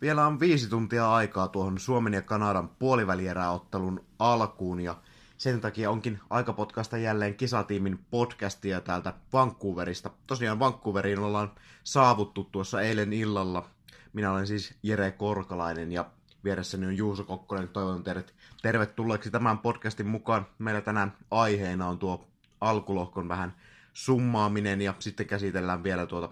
Vielä 0.00 0.26
on 0.26 0.40
viisi 0.40 0.68
tuntia 0.68 1.12
aikaa 1.12 1.48
tuohon 1.48 1.78
Suomen 1.78 2.14
ja 2.14 2.22
Kanadan 2.22 2.68
puolivälieräottelun 2.68 4.04
alkuun 4.18 4.80
ja 4.80 4.96
sen 5.36 5.60
takia 5.60 5.90
onkin 5.90 6.20
aika 6.30 6.52
potkaista 6.52 6.98
jälleen 6.98 7.34
kisatiimin 7.34 7.98
podcastia 8.10 8.80
täältä 8.80 9.14
Vancouverista. 9.32 10.10
Tosiaan 10.26 10.58
Vancouveriin 10.58 11.18
ollaan 11.18 11.52
saavuttu 11.84 12.44
tuossa 12.44 12.80
eilen 12.80 13.12
illalla. 13.12 13.68
Minä 14.12 14.32
olen 14.32 14.46
siis 14.46 14.74
Jere 14.82 15.10
Korkalainen 15.10 15.92
ja 15.92 16.10
vieressäni 16.44 16.86
on 16.86 16.96
Juuso 16.96 17.24
Kokkonen. 17.24 17.68
Toivon 17.68 18.04
teidät 18.04 18.34
tervetulleeksi 18.62 19.30
tämän 19.30 19.58
podcastin 19.58 20.06
mukaan. 20.06 20.46
Meillä 20.58 20.80
tänään 20.80 21.16
aiheena 21.30 21.88
on 21.88 21.98
tuo 21.98 22.28
alkulohkon 22.60 23.28
vähän 23.28 23.54
summaaminen 23.92 24.80
ja 24.80 24.94
sitten 24.98 25.26
käsitellään 25.26 25.82
vielä 25.82 26.06
tuota 26.06 26.28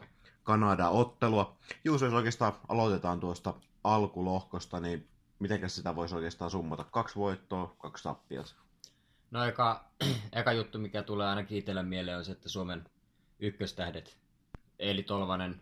Kanada-ottelua. 0.49 1.57
Juuso, 1.85 2.05
jos 2.05 2.15
oikeastaan 2.15 2.53
aloitetaan 2.69 3.21
tuosta 3.21 3.55
alkulohkosta, 3.85 4.81
niin 4.81 5.09
miten 5.39 5.71
sitä 5.71 5.97
voisi 5.97 6.15
oikeastaan 6.15 6.51
summata? 6.51 6.85
Kaksi 6.85 7.17
voittoa, 7.17 7.75
kaksi 7.79 8.05
tappiota. 8.05 8.55
No 9.31 9.45
eka, 9.45 9.85
eka 10.33 10.53
juttu, 10.53 10.79
mikä 10.79 11.03
tulee 11.03 11.27
aina 11.29 11.45
kiitellä 11.45 11.83
mieleen, 11.83 12.19
on 12.19 12.25
se, 12.25 12.33
että 12.33 12.49
Suomen 12.49 12.85
ykköstähdet, 13.39 14.19
Eeli 14.79 15.03
Tolvanen, 15.03 15.61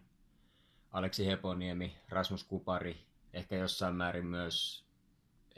Aleksi 0.92 1.26
Heponiemi, 1.26 1.96
Rasmus 2.08 2.44
Kupari, 2.44 3.06
ehkä 3.32 3.56
jossain 3.56 3.94
määrin 3.94 4.26
myös 4.26 4.84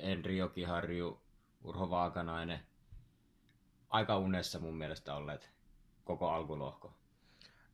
Henri 0.02 0.38
Jokiharju, 0.38 1.20
Urho 1.64 1.90
Vaakanainen, 1.90 2.60
aika 3.90 4.16
unessa 4.18 4.58
mun 4.58 4.76
mielestä 4.76 5.14
olleet 5.14 5.50
koko 6.04 6.30
alkulohko. 6.30 6.97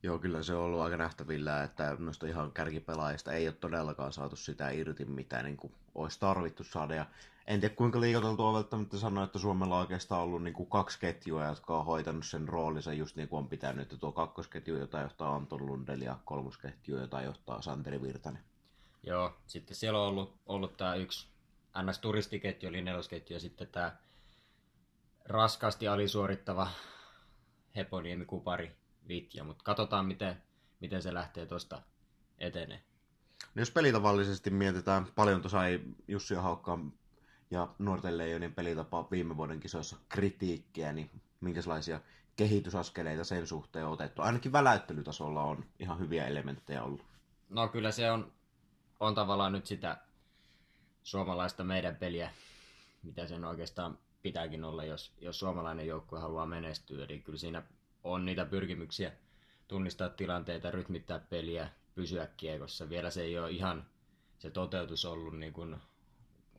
Joo, 0.05 0.19
kyllä 0.19 0.43
se 0.43 0.53
on 0.53 0.63
ollut 0.63 0.81
aika 0.81 0.97
nähtävillä, 0.97 1.63
että 1.63 1.95
noista 1.99 2.27
ihan 2.27 2.51
kärkipelaajista 2.51 3.33
ei 3.33 3.47
ole 3.47 3.55
todellakaan 3.55 4.13
saatu 4.13 4.35
sitä 4.35 4.69
irti, 4.69 5.05
mitä 5.05 5.43
niin 5.43 5.57
kuin 5.57 5.73
olisi 5.95 6.19
tarvittu 6.19 6.63
saada. 6.63 6.95
Ja 6.95 7.05
en 7.47 7.59
tiedä 7.59 7.75
kuinka 7.75 8.01
liikoteltu 8.01 8.45
on 8.45 8.53
välttämättä 8.53 8.97
sanoa, 8.97 9.23
että 9.23 9.39
Suomella 9.39 9.75
on 9.75 9.81
oikeastaan 9.81 10.21
ollut 10.21 10.43
niin 10.43 10.53
kuin 10.53 10.69
kaksi 10.69 10.99
ketjua, 10.99 11.45
jotka 11.45 11.77
on 11.77 11.85
hoitanut 11.85 12.25
sen 12.25 12.47
roolinsa 12.47 12.93
just 12.93 13.15
niin 13.15 13.29
kuin 13.29 13.37
on 13.37 13.47
pitänyt. 13.47 13.81
Että 13.81 13.97
tuo 13.97 14.11
kakkosketju, 14.11 14.77
jota 14.77 15.01
johtaa 15.01 15.35
Anton 15.35 15.65
Lundell 15.65 16.01
ja 16.01 16.19
kolmosketju, 16.25 16.97
jota 16.97 17.21
johtaa 17.21 17.61
Santeri 17.61 18.01
Virtanen. 18.01 18.43
Joo, 19.03 19.37
sitten 19.47 19.75
siellä 19.75 19.99
on 19.99 20.07
ollut, 20.07 20.35
ollut 20.45 20.77
tämä 20.77 20.95
yksi 20.95 21.27
NS-turistiketju, 21.77 22.69
eli 22.69 22.81
nelosketju, 22.81 23.35
ja 23.35 23.39
sitten 23.39 23.67
tämä 23.67 23.95
raskaasti 25.25 25.87
alisuorittava 25.87 26.67
Heponiemi 27.75 28.25
Kupari 28.25 28.84
Vitja, 29.07 29.43
mutta 29.43 29.63
katsotaan 29.63 30.05
miten, 30.05 30.41
miten 30.79 31.01
se 31.01 31.13
lähtee 31.13 31.45
tuosta 31.45 31.81
etenee. 32.37 32.83
No 33.55 33.61
jos 33.61 33.71
pelitavallisesti 33.71 34.49
mietitään, 34.49 35.07
paljon 35.15 35.41
tuossa 35.41 35.67
ei 35.67 35.81
Jussi 36.07 36.35
Haukkaan 36.35 36.93
ja 37.51 37.67
Nuorten 37.79 38.17
Leijonien 38.17 38.53
pelitapa 38.53 39.07
viime 39.11 39.37
vuoden 39.37 39.59
kisoissa 39.59 39.97
kritiikkiä, 40.09 40.93
niin 40.93 41.09
minkälaisia 41.41 41.99
kehitysaskeleita 42.35 43.23
sen 43.23 43.47
suhteen 43.47 43.85
on 43.85 43.93
otettu? 43.93 44.21
Ainakin 44.21 44.51
väläyttelytasolla 44.51 45.43
on 45.43 45.65
ihan 45.79 45.99
hyviä 45.99 46.27
elementtejä 46.27 46.83
ollut. 46.83 47.05
No 47.49 47.67
kyllä 47.67 47.91
se 47.91 48.11
on, 48.11 48.31
on 48.99 49.15
tavallaan 49.15 49.51
nyt 49.51 49.65
sitä 49.65 49.97
suomalaista 51.03 51.63
meidän 51.63 51.95
peliä, 51.95 52.31
mitä 53.03 53.27
sen 53.27 53.45
oikeastaan 53.45 53.97
pitääkin 54.21 54.63
olla, 54.63 54.83
jos, 54.83 55.13
jos 55.21 55.39
suomalainen 55.39 55.87
joukkue 55.87 56.19
haluaa 56.19 56.45
menestyä. 56.45 57.05
Eli 57.05 57.19
kyllä 57.19 57.39
siinä 57.39 57.63
on 58.05 58.25
niitä 58.25 58.45
pyrkimyksiä 58.45 59.11
tunnistaa 59.67 60.09
tilanteita, 60.09 60.71
rytmittää 60.71 61.19
peliä, 61.19 61.69
pysyä 61.95 62.27
kiekossa. 62.37 62.89
Vielä 62.89 63.09
se 63.09 63.21
ei 63.21 63.39
ole 63.39 63.51
ihan 63.51 63.85
se 64.39 64.49
toteutus 64.49 65.05
ollut 65.05 65.39
niin 65.39 65.53
kuin 65.53 65.75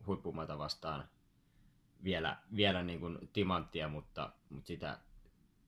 huippumata 0.07 0.59
vastaan 0.59 1.09
vielä, 2.05 2.37
vielä 2.57 2.83
niin 2.83 3.01
kuin 3.01 3.31
timanttia, 3.33 3.89
mutta, 3.89 4.33
mutta 4.51 4.67
sitä, 4.67 4.99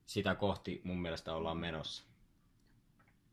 sitä 0.07 0.35
kohti 0.35 0.81
mun 0.85 1.03
mielestä 1.03 1.35
ollaan 1.35 1.57
menossa. 1.59 2.05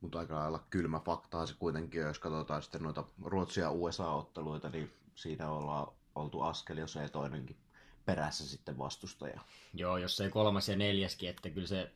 Mutta 0.02 0.20
aika 0.20 0.36
lailla 0.36 0.64
kylmä 0.70 1.00
faktaa 1.00 1.46
se 1.46 1.54
kuitenkin, 1.60 2.02
jos 2.02 2.20
katsotaan 2.20 2.64
sitten 2.64 2.84
noita 2.84 3.04
Ruotsia 3.24 3.64
ja 3.64 3.72
USA-otteluita, 3.72 4.70
niin 4.70 4.94
siinä 5.16 5.50
ollaan 5.50 5.88
oltu 6.16 6.42
askel, 6.42 6.78
jos 6.78 6.98
ei 6.98 7.10
toinenkin 7.10 7.58
perässä 8.06 8.48
sitten 8.48 8.78
vastustaja. 8.78 9.42
Joo, 9.74 9.98
jos 9.98 10.22
ei 10.22 10.30
kolmas 10.30 10.70
ja 10.70 10.76
neljäskin, 10.76 11.30
että 11.30 11.50
kyllä 11.50 11.68
se 11.68 11.92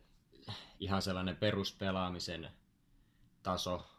ihan 0.80 1.02
sellainen 1.02 1.36
peruspelaamisen 1.36 2.50
taso 3.42 3.90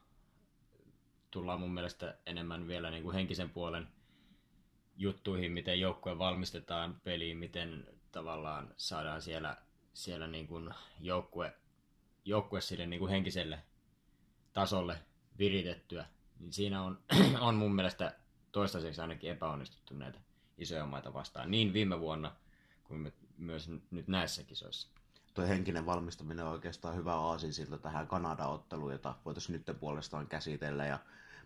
tullaan 1.31 1.59
mun 1.59 1.73
mielestä 1.73 2.17
enemmän 2.25 2.67
vielä 2.67 2.91
niin 2.91 3.03
kuin 3.03 3.13
henkisen 3.13 3.50
puolen 3.50 3.88
juttuihin, 4.97 5.51
miten 5.51 5.79
joukkue 5.79 6.17
valmistetaan 6.17 7.01
peliin, 7.03 7.38
miten 7.38 7.88
tavallaan 8.11 8.73
saadaan 8.78 9.22
siellä, 9.22 9.57
siellä 9.94 10.28
niin 10.28 10.47
kuin 10.47 10.69
joukkue, 11.00 11.56
joukkue 12.25 12.61
sille 12.61 12.85
niin 12.85 13.00
kuin 13.00 13.11
henkiselle 13.11 13.59
tasolle 14.53 15.00
viritettyä. 15.38 16.06
Niin 16.40 16.53
siinä 16.53 16.84
on, 16.84 17.00
on 17.40 17.56
mun 17.56 17.75
mielestä 17.75 18.16
toistaiseksi 18.51 19.01
ainakin 19.01 19.31
epäonnistuttu 19.31 19.94
näitä 19.94 20.19
isoja 20.57 20.85
maita 20.85 21.13
vastaan, 21.13 21.51
niin 21.51 21.73
viime 21.73 22.00
vuonna 22.00 22.35
kuin 22.84 23.13
myös 23.38 23.69
nyt 23.91 24.07
näissä 24.07 24.44
kisoissa 24.44 25.00
tuo 25.34 25.46
henkinen 25.46 25.86
valmistuminen 25.86 26.46
on 26.46 26.52
oikeastaan 26.52 26.96
hyvä 26.96 27.16
aasinsilta 27.16 27.78
tähän 27.78 28.08
Kanada-otteluun, 28.08 28.92
jota 28.92 29.16
voitaisiin 29.25 29.64
nyt 29.68 29.80
puolestaan 29.80 30.28
käsitellä. 30.28 30.86
Ja 30.86 31.00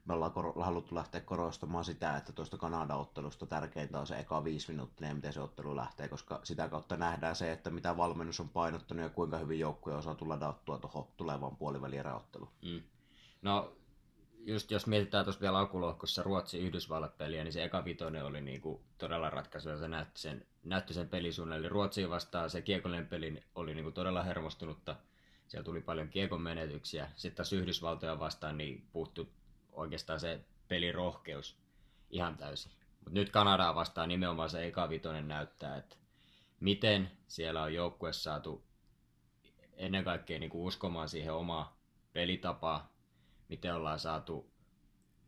me 0.06 0.14
ollaan 0.14 0.32
kor- 0.32 0.64
haluttu 0.64 0.96
lähteä 0.96 1.22
korostamaan 1.22 1.86
sitä, 1.86 2.18
että 2.18 2.32
tuosta 2.32 2.58
Kanada-ottelusta 2.58 3.46
tärkeintä 3.46 4.00
on 4.00 4.08
se 4.08 4.20
eka 4.20 4.44
viisi 4.44 4.72
minuuttia, 4.72 5.16
miten 5.16 5.34
se 5.34 5.42
ottelu 5.42 5.76
lähtee, 5.76 6.08
koska 6.08 6.40
sitä 6.44 6.68
kautta 6.68 6.98
nähdään 6.98 7.36
se, 7.36 7.52
että 7.52 7.70
mitä 7.70 7.98
valmennus 7.98 8.40
on 8.40 8.50
painottanut 8.50 9.04
ja 9.04 9.10
kuinka 9.10 9.38
hyvin 9.38 9.60
joukkue 9.60 9.96
osaa 9.96 10.16
tulla 10.16 10.40
dauttua 10.40 10.78
tuohon 10.78 11.08
tulevaan 11.18 11.56
puolivälieräotteluun. 11.56 12.52
Mm. 12.62 12.82
No, 13.42 13.74
just 14.46 14.72
jos 14.72 14.88
mietitään 14.88 15.26
tuossa 15.26 15.42
vielä 15.42 15.60
alkulohkossa 15.60 16.24
Ruotsi-Yhdysvallat-peliä, 16.24 17.44
niin 17.44 17.54
se 17.54 17.64
eka 17.64 17.86
vitonen 17.86 18.26
oli 18.26 18.42
niinku 18.42 18.82
todella 18.98 19.30
ratkaisu 19.30 19.70
ja 19.70 19.78
se 19.78 19.88
näytti 19.88 20.22
sen, 20.22 20.46
näytti 20.64 20.94
sen 20.94 21.10
pelisuunnan. 21.10 21.60
Eli 21.60 21.70
Ruotsiin 21.70 22.10
vastaan 22.10 22.50
se 22.50 22.62
kiekollinen 22.62 23.08
peli 23.08 23.44
oli 23.56 23.76
niinku 23.76 23.92
todella 23.92 24.24
hermostunutta. 24.24 24.96
Siellä 25.48 25.66
tuli 25.66 25.82
paljon 25.82 26.10
kiekon 26.10 26.42
menetyksiä. 26.42 27.12
Sitten 27.16 27.36
taas 27.36 27.54
Yhdysvaltoja 27.54 28.20
vastaan 28.20 28.58
niin 28.58 28.88
puuttu 28.94 29.30
oikeastaan 29.72 30.20
se 30.20 30.40
pelirohkeus 30.68 31.58
ihan 32.10 32.38
täysin. 32.38 32.72
Mutta 33.00 33.20
nyt 33.20 33.30
Kanadaa 33.30 33.76
vastaan 33.76 34.10
nimenomaan 34.10 34.50
se 34.50 34.66
eka 34.66 34.90
vitonen 34.90 35.28
näyttää, 35.28 35.78
että 35.78 35.96
miten 36.60 37.12
siellä 37.28 37.62
on 37.62 37.74
joukkue 37.74 38.14
saatu 38.14 38.64
ennen 39.74 40.04
kaikkea 40.04 40.40
niinku 40.40 40.66
uskomaan 40.66 41.10
siihen 41.10 41.34
omaa 41.34 41.78
pelitapaa, 42.14 42.95
miten 43.50 43.76
ollaan 43.76 44.00
saatu 44.00 44.52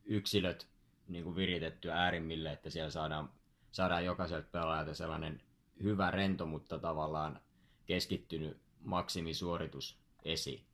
yksilöt 0.06 0.68
niin 1.08 1.24
kuin 1.24 1.36
viritettyä 1.36 1.96
äärimmille, 1.96 2.52
että 2.52 2.70
siellä 2.70 2.92
saadaan, 2.92 3.30
saadaan 3.72 4.06
jokaiselta 4.06 4.48
pelaajalta 4.52 4.94
sellainen 4.94 5.42
hyvä 5.84 6.12
rento, 6.12 6.46
mutta 6.46 6.80
tavallaan 6.80 7.42
keskittynyt 7.86 8.58
maksimisuoritus 8.80 10.00
esiin. 10.26 10.66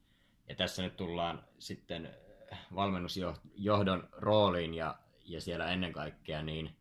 Ja 0.49 0.55
tässä 0.55 0.83
nyt 0.83 0.97
tullaan 0.97 1.43
sitten 1.59 2.09
valmennusjohdon 2.75 4.09
rooliin 4.11 4.73
ja, 4.73 4.95
ja 5.25 5.41
siellä 5.41 5.67
ennen 5.67 5.93
kaikkea 5.93 6.41
niin 6.41 6.75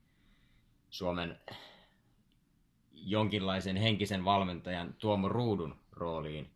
Suomen 0.91 1.41
jonkinlaisen 2.93 3.77
henkisen 3.77 4.25
valmentajan 4.25 4.95
Tuomo 4.99 5.29
Ruudun 5.29 5.77
rooliin. 5.93 6.51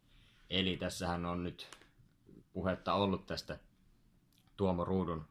Eli 0.51 0.77
tässähän 0.77 1.25
on 1.27 1.45
nyt 1.45 1.69
puhetta 2.53 2.95
ollut 2.95 3.27
tästä 3.27 3.59
Tuomo 4.57 4.85
Ruudun 4.85 5.29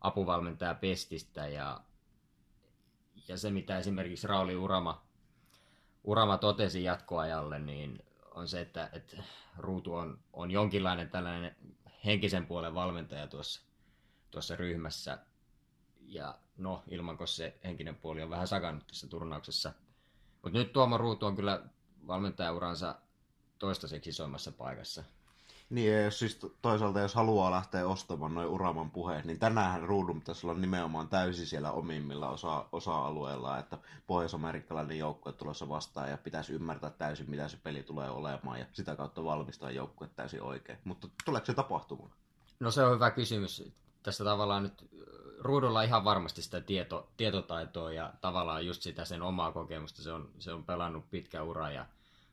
apuvalmentaja 0.00 0.74
Pestistä 0.74 1.48
ja, 1.48 1.80
ja 3.28 3.36
se 3.36 3.50
mitä 3.50 3.78
esimerkiksi 3.78 4.26
Rauli 4.26 4.56
Urama, 4.56 5.06
Urama 6.04 6.38
totesi 6.38 6.84
jatkoajalle, 6.84 7.58
niin 7.58 8.04
on 8.34 8.48
se, 8.48 8.60
että, 8.60 8.90
että 8.92 9.22
Ruutu 9.58 9.94
on, 9.94 10.18
on 10.32 10.50
jonkinlainen 10.50 11.10
tällainen 11.10 11.56
henkisen 12.04 12.46
puolen 12.46 12.74
valmentaja 12.74 13.26
tuossa, 13.26 13.60
tuossa 14.30 14.56
ryhmässä. 14.56 15.18
Ja 16.00 16.38
no, 16.56 16.82
ilman 16.88 17.18
se 17.24 17.58
henkinen 17.64 17.96
puoli 17.96 18.22
on 18.22 18.30
vähän 18.30 18.48
sakannut 18.48 18.86
tässä 18.86 19.06
turnauksessa. 19.06 19.72
Mutta 20.42 20.58
nyt 20.58 20.72
Tuomo 20.72 20.98
Ruutu 20.98 21.26
on 21.26 21.36
kyllä 21.36 21.62
valmentajauransa 22.06 22.94
toistaiseksi 23.58 24.10
isoimmassa 24.10 24.52
paikassa. 24.52 25.04
Niin, 25.70 25.92
ja 25.92 26.00
jos 26.00 26.18
siis 26.18 26.38
toisaalta 26.62 27.00
jos 27.00 27.14
haluaa 27.14 27.50
lähteä 27.50 27.86
ostamaan 27.86 28.34
noin 28.34 28.48
Uraman 28.48 28.90
puheet, 28.90 29.24
niin 29.24 29.38
tänään 29.38 29.82
ruudun 29.82 30.20
pitäisi 30.20 30.46
olla 30.46 30.58
nimenomaan 30.58 31.08
täysin 31.08 31.46
siellä 31.46 31.72
omimmilla 31.72 32.28
osa, 32.28 32.66
osa-alueella, 32.72 33.58
että 33.58 33.78
pohjois-amerikkalainen 34.06 34.98
joukkue 34.98 35.32
tulossa 35.32 35.68
vastaan 35.68 36.10
ja 36.10 36.18
pitäisi 36.18 36.52
ymmärtää 36.52 36.90
täysin, 36.90 37.30
mitä 37.30 37.48
se 37.48 37.56
peli 37.56 37.82
tulee 37.82 38.10
olemaan 38.10 38.58
ja 38.58 38.66
sitä 38.72 38.96
kautta 38.96 39.24
valmistaa 39.24 39.70
joukkue 39.70 40.08
täysin 40.16 40.42
oikein. 40.42 40.78
Mutta 40.84 41.08
tuleeko 41.24 41.46
se 41.46 41.54
tapahtumaan? 41.54 42.10
No 42.60 42.70
se 42.70 42.84
on 42.84 42.94
hyvä 42.94 43.10
kysymys. 43.10 43.72
Tässä 44.02 44.24
tavallaan 44.24 44.62
nyt 44.62 44.90
ruudulla 45.38 45.82
ihan 45.82 46.04
varmasti 46.04 46.42
sitä 46.42 46.60
tieto, 46.60 47.08
tietotaitoa 47.16 47.92
ja 47.92 48.12
tavallaan 48.20 48.66
just 48.66 48.82
sitä 48.82 49.04
sen 49.04 49.22
omaa 49.22 49.52
kokemusta. 49.52 50.02
Se 50.02 50.12
on, 50.12 50.30
se 50.38 50.52
on 50.52 50.64
pelannut 50.64 51.10
pitkä 51.10 51.42
ura 51.42 51.70
ja 51.70 51.86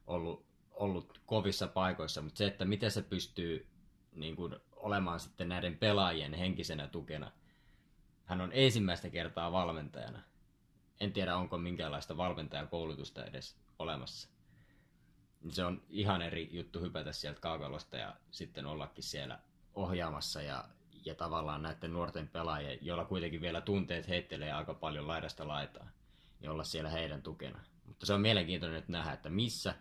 ollut, 0.08 0.46
ollut 0.74 1.22
kovissa 1.26 1.68
paikoissa, 1.68 2.22
mutta 2.22 2.38
se, 2.38 2.48
että 2.48 2.66
miten 2.66 2.92
se 2.92 3.02
pystyy 3.02 3.68
niin 4.16 4.36
kuin, 4.36 4.56
olemaan 4.76 5.20
sitten 5.20 5.50
näiden 5.50 5.78
pelaajien 5.78 6.34
henkisenä 6.34 6.88
tukena. 6.88 7.32
Hän 8.26 8.42
on 8.42 8.50
ensimmäistä 8.54 9.10
kertaa 9.10 9.52
valmentajana. 9.52 10.20
En 11.00 11.14
tiedä, 11.14 11.36
onko 11.36 11.58
minkäänlaista 11.58 12.18
valmentajakoulutusta 12.18 13.26
edes 13.26 13.58
olemassa. 13.80 14.30
Se 15.50 15.66
on 15.66 15.82
ihan 15.90 16.22
eri 16.22 16.50
juttu 16.52 16.80
hypätä 16.80 17.12
sieltä 17.12 17.40
kaukalosta 17.40 17.98
ja 17.98 18.16
sitten 18.32 18.66
ollakin 18.66 19.04
siellä 19.04 19.40
ohjaamassa 19.74 20.42
ja, 20.42 20.66
ja 21.06 21.16
tavallaan 21.16 21.62
näiden 21.62 21.94
nuorten 21.94 22.28
pelaajien, 22.28 22.78
joilla 22.82 23.06
kuitenkin 23.06 23.42
vielä 23.42 23.62
tunteet 23.62 24.08
heittelee 24.08 24.52
aika 24.52 24.74
paljon 24.74 25.08
laidasta 25.08 25.48
laitaa, 25.48 25.88
niin 26.40 26.50
olla 26.50 26.64
siellä 26.64 26.90
heidän 26.90 27.22
tukena. 27.22 27.60
Mutta 27.86 28.06
se 28.06 28.14
on 28.14 28.22
mielenkiintoinen 28.22 28.76
nyt 28.76 28.90
nähdä, 28.90 29.14
että 29.14 29.30
missä 29.30 29.76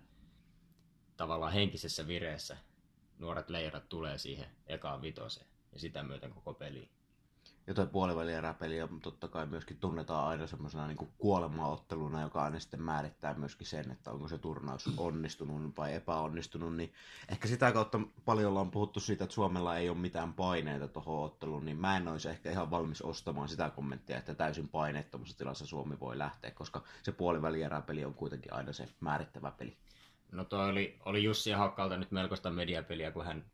tavallaan 1.22 1.52
henkisessä 1.52 2.06
vireessä 2.06 2.56
nuoret 3.19 3.50
leirat 3.50 3.88
tulee 3.88 4.19
siihen 4.19 4.46
ekaan 4.66 5.02
vitoseen 5.02 5.46
ja 5.72 5.78
sitä 5.78 6.02
myöten 6.02 6.30
koko 6.30 6.54
peliin. 6.54 6.88
Ja 7.66 7.74
toi 7.74 7.86
puolivälieräpeli 7.86 8.82
on 8.82 9.00
totta 9.00 9.28
kai 9.28 9.46
myöskin 9.46 9.76
tunnetaan 9.76 10.28
aina 10.28 10.46
semmoisena 10.46 10.86
niin 10.86 11.12
kuolemaotteluna, 11.19 12.22
joka 12.22 12.42
aina 12.42 12.60
sitten 12.60 12.82
määrittää 12.82 13.34
myöskin 13.34 13.66
sen, 13.66 13.90
että 13.90 14.10
onko 14.10 14.28
se 14.28 14.38
turnaus 14.38 14.90
onnistunut 14.96 15.76
vai 15.76 15.94
epäonnistunut. 15.94 16.76
Niin 16.76 16.92
ehkä 17.28 17.48
sitä 17.48 17.72
kautta 17.72 18.00
paljon 18.25 18.48
ollaan 18.48 18.70
puhuttu 18.70 19.00
siitä, 19.00 19.25
että 19.25 19.34
Suomella 19.34 19.76
ei 19.76 19.88
ole 19.88 19.98
mitään 19.98 20.32
paineita 20.32 20.88
tuohon 20.88 21.25
otteluun, 21.25 21.64
niin 21.64 21.76
mä 21.76 21.96
en 21.96 22.08
olisi 22.08 22.28
ehkä 22.28 22.50
ihan 22.50 22.70
valmis 22.70 23.02
ostamaan 23.02 23.48
sitä 23.48 23.70
kommenttia, 23.70 24.18
että 24.18 24.34
täysin 24.34 24.68
paineettomassa 24.68 25.38
tilassa 25.38 25.66
Suomi 25.66 26.00
voi 26.00 26.18
lähteä, 26.18 26.50
koska 26.50 26.82
se 27.02 27.12
puolivälieräpeli 27.12 28.04
on 28.04 28.14
kuitenkin 28.14 28.52
aina 28.52 28.72
se 28.72 28.88
määrittävä 29.00 29.50
peli. 29.50 29.76
No 30.32 30.44
toi 30.44 30.69
oli, 30.69 30.99
oli 31.05 31.25
Jussi 31.25 31.50
Hakkalta 31.50 31.96
nyt 31.96 32.11
melkoista 32.11 32.50
mediapeliä, 32.50 33.11
kun 33.11 33.25
hän 33.25 33.44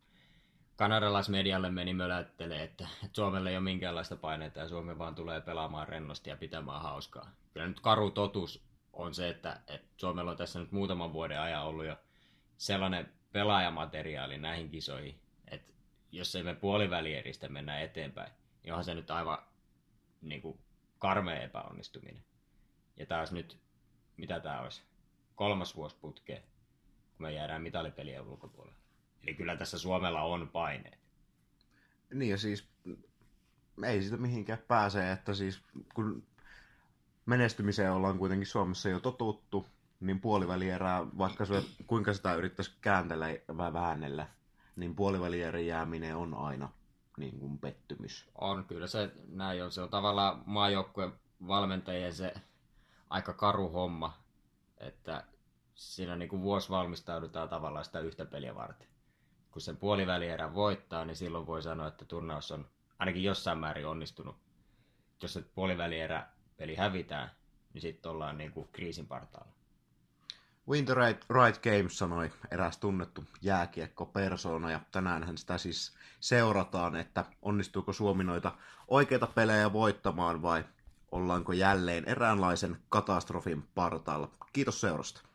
kanadalaismedialle 0.76 1.70
meni 1.70 1.94
mölättelee, 1.94 2.62
että, 2.62 2.88
Suomelle 3.12 3.50
ei 3.50 3.56
ole 3.56 3.64
minkäänlaista 3.64 4.16
paineita 4.16 4.60
ja 4.60 4.68
Suomi 4.68 4.98
vaan 4.98 5.14
tulee 5.14 5.40
pelaamaan 5.40 5.88
rennosti 5.88 6.30
ja 6.30 6.36
pitämään 6.36 6.82
hauskaa. 6.82 7.30
Kyllä 7.52 7.68
nyt 7.68 7.80
karu 7.80 8.10
totuus 8.10 8.64
on 8.92 9.14
se, 9.14 9.28
että, 9.28 9.60
että 9.68 9.88
Suomella 9.96 10.30
on 10.30 10.36
tässä 10.36 10.58
nyt 10.58 10.72
muutaman 10.72 11.12
vuoden 11.12 11.40
ajan 11.40 11.64
ollut 11.64 11.86
jo 11.86 11.96
sellainen 12.56 13.12
pelaajamateriaali 13.32 14.38
näihin 14.38 14.70
kisoihin, 14.70 15.20
että 15.50 15.72
jos 16.12 16.34
ei 16.34 16.42
me 16.42 16.54
puolivälieristä 16.54 17.48
mennä 17.48 17.80
eteenpäin, 17.80 18.32
niin 18.62 18.72
onhan 18.72 18.84
se 18.84 18.94
nyt 18.94 19.10
aivan 19.10 19.38
niin 20.22 20.42
kuin, 20.42 20.58
karmea 20.98 21.40
epäonnistuminen. 21.40 22.24
Ja 22.96 23.06
taas 23.06 23.32
nyt, 23.32 23.58
mitä 24.16 24.40
tämä 24.40 24.60
olisi, 24.60 24.82
kolmas 25.34 25.76
vuosi 25.76 25.96
putkeen, 26.00 26.42
kun 27.18 27.26
me 27.26 27.32
jäädään 27.32 27.62
mitalipelien 27.62 28.22
ulkopuolelle. 28.22 28.78
Eli 29.22 29.34
kyllä 29.34 29.56
tässä 29.56 29.78
Suomella 29.78 30.22
on 30.22 30.48
paineet. 30.48 30.98
Niin 32.14 32.30
ja 32.30 32.38
siis 32.38 32.68
ei 33.84 34.02
sitä 34.02 34.16
mihinkään 34.16 34.58
pääse, 34.68 35.12
että 35.12 35.34
siis 35.34 35.62
kun 35.94 36.22
menestymiseen 37.26 37.92
ollaan 37.92 38.18
kuitenkin 38.18 38.46
Suomessa 38.46 38.88
jo 38.88 39.00
totuttu, 39.00 39.66
niin 40.00 40.20
puolivälierää, 40.20 41.06
vaikka 41.18 41.44
se 41.44 41.64
kuinka 41.86 42.14
sitä 42.14 42.34
yrittäisi 42.34 42.72
kääntellä 42.80 43.26
vai 43.56 43.72
väännellä, 43.72 44.26
niin 44.76 44.94
puolivälierän 44.94 45.66
jääminen 45.66 46.16
on 46.16 46.34
aina 46.34 46.68
niin 47.16 47.38
kuin 47.38 47.58
pettymys. 47.58 48.30
On, 48.34 48.64
kyllä 48.64 48.86
se 48.86 49.10
näin 49.28 49.64
on. 49.64 49.70
Se 49.70 49.82
on 49.82 49.88
tavallaan 49.88 50.42
maajoukkueen 50.46 51.12
valmentajien 51.48 52.14
se 52.14 52.34
aika 53.10 53.32
karu 53.32 53.68
homma, 53.68 54.18
että 54.78 55.24
siinä 55.78 56.16
niin 56.16 56.28
kuin 56.28 56.42
vuosi 56.42 56.70
valmistaudutaan 56.70 57.48
tavallaan 57.48 57.84
sitä 57.84 58.00
yhtä 58.00 58.24
peliä 58.24 58.54
varten 58.54 58.88
kun 59.50 59.62
sen 59.62 59.76
puolivälierän 59.76 60.54
voittaa, 60.54 61.04
niin 61.04 61.16
silloin 61.16 61.46
voi 61.46 61.62
sanoa, 61.62 61.86
että 61.86 62.04
turnaus 62.04 62.50
on 62.52 62.66
ainakin 62.98 63.22
jossain 63.22 63.58
määrin 63.58 63.86
onnistunut. 63.86 64.36
Jos 65.22 65.32
se 65.32 65.42
puolivälierä 65.42 66.26
peli 66.56 66.74
hävitään, 66.74 67.30
niin 67.72 67.82
sitten 67.82 68.10
ollaan 68.10 68.38
niin 68.38 68.52
kuin 68.52 68.68
kriisin 68.72 69.06
partaalla. 69.06 69.52
Winter 70.68 70.96
right, 70.96 71.62
Games 71.62 71.98
sanoi 71.98 72.32
eräs 72.50 72.78
tunnettu 72.78 73.24
jääkiekko-persona, 73.42 74.70
ja 74.70 74.80
tänään 74.92 75.38
sitä 75.38 75.58
siis 75.58 75.96
seurataan, 76.20 76.96
että 76.96 77.24
onnistuuko 77.42 77.92
Suomi 77.92 78.24
noita 78.24 78.52
oikeita 78.88 79.26
pelejä 79.26 79.72
voittamaan 79.72 80.42
vai 80.42 80.64
ollaanko 81.12 81.52
jälleen 81.52 82.08
eräänlaisen 82.08 82.76
katastrofin 82.88 83.62
partaalla. 83.74 84.30
Kiitos 84.52 84.80
seurasta. 84.80 85.27